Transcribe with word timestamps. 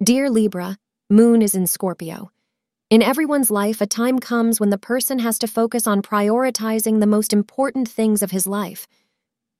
Dear 0.00 0.30
Libra, 0.30 0.78
Moon 1.10 1.42
is 1.42 1.56
in 1.56 1.66
Scorpio. 1.66 2.30
In 2.88 3.02
everyone's 3.02 3.50
life, 3.50 3.80
a 3.80 3.86
time 3.86 4.20
comes 4.20 4.60
when 4.60 4.70
the 4.70 4.78
person 4.78 5.18
has 5.18 5.40
to 5.40 5.48
focus 5.48 5.88
on 5.88 6.02
prioritizing 6.02 7.00
the 7.00 7.06
most 7.08 7.32
important 7.32 7.88
things 7.88 8.22
of 8.22 8.30
his 8.30 8.46
life. 8.46 8.86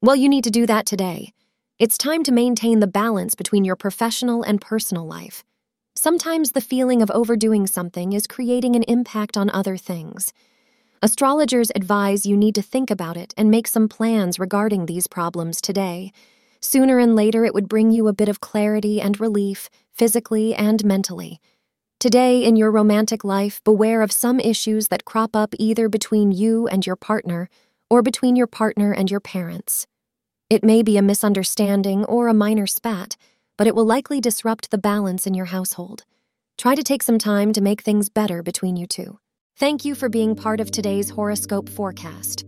Well, 0.00 0.14
you 0.14 0.28
need 0.28 0.44
to 0.44 0.52
do 0.52 0.64
that 0.66 0.86
today. 0.86 1.32
It's 1.80 1.98
time 1.98 2.22
to 2.22 2.30
maintain 2.30 2.78
the 2.78 2.86
balance 2.86 3.34
between 3.34 3.64
your 3.64 3.74
professional 3.74 4.44
and 4.44 4.60
personal 4.60 5.08
life. 5.08 5.42
Sometimes 5.96 6.52
the 6.52 6.60
feeling 6.60 7.02
of 7.02 7.10
overdoing 7.10 7.66
something 7.66 8.12
is 8.12 8.28
creating 8.28 8.76
an 8.76 8.84
impact 8.84 9.36
on 9.36 9.50
other 9.50 9.76
things. 9.76 10.32
Astrologers 11.02 11.72
advise 11.74 12.26
you 12.26 12.36
need 12.36 12.54
to 12.54 12.62
think 12.62 12.92
about 12.92 13.16
it 13.16 13.34
and 13.36 13.50
make 13.50 13.66
some 13.66 13.88
plans 13.88 14.38
regarding 14.38 14.86
these 14.86 15.08
problems 15.08 15.60
today. 15.60 16.12
Sooner 16.60 16.98
and 16.98 17.14
later, 17.14 17.44
it 17.44 17.54
would 17.54 17.68
bring 17.68 17.90
you 17.90 18.08
a 18.08 18.12
bit 18.12 18.28
of 18.28 18.40
clarity 18.40 19.00
and 19.00 19.20
relief, 19.20 19.70
physically 19.92 20.54
and 20.54 20.84
mentally. 20.84 21.40
Today, 22.00 22.44
in 22.44 22.56
your 22.56 22.70
romantic 22.70 23.24
life, 23.24 23.60
beware 23.64 24.02
of 24.02 24.12
some 24.12 24.38
issues 24.40 24.88
that 24.88 25.04
crop 25.04 25.34
up 25.34 25.54
either 25.58 25.88
between 25.88 26.30
you 26.30 26.68
and 26.68 26.86
your 26.86 26.96
partner 26.96 27.48
or 27.90 28.02
between 28.02 28.36
your 28.36 28.46
partner 28.46 28.92
and 28.92 29.10
your 29.10 29.20
parents. 29.20 29.86
It 30.50 30.64
may 30.64 30.82
be 30.82 30.96
a 30.96 31.02
misunderstanding 31.02 32.04
or 32.04 32.28
a 32.28 32.34
minor 32.34 32.66
spat, 32.66 33.16
but 33.56 33.66
it 33.66 33.74
will 33.74 33.84
likely 33.84 34.20
disrupt 34.20 34.70
the 34.70 34.78
balance 34.78 35.26
in 35.26 35.34
your 35.34 35.46
household. 35.46 36.04
Try 36.56 36.74
to 36.74 36.82
take 36.82 37.02
some 37.02 37.18
time 37.18 37.52
to 37.52 37.60
make 37.60 37.82
things 37.82 38.08
better 38.08 38.42
between 38.42 38.76
you 38.76 38.86
two. 38.86 39.18
Thank 39.56 39.84
you 39.84 39.94
for 39.94 40.08
being 40.08 40.36
part 40.36 40.60
of 40.60 40.70
today's 40.70 41.10
horoscope 41.10 41.68
forecast. 41.68 42.47